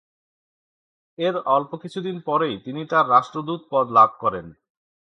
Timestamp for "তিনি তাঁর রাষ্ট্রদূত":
2.65-3.61